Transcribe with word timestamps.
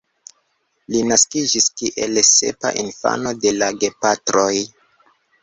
Li 0.95 1.01
naskiĝis 1.09 1.67
kiel 1.81 2.17
sepa 2.31 2.73
infano 2.85 3.35
de 3.45 3.53
la 3.61 3.71
gepatroj. 3.85 4.51